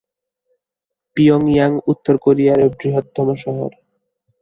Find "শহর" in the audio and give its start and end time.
3.35-3.71